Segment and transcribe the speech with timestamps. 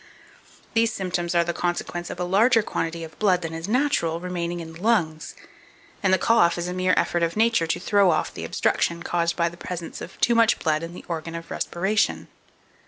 [0.73, 4.59] These symptoms are the consequence of a larger quantity of blood than is natural remaining
[4.59, 5.35] in the lungs,
[6.01, 9.35] and the cough is a mere effort of Nature to throw off the obstruction caused
[9.35, 12.29] by the presence of too much blood in the organ of respiration.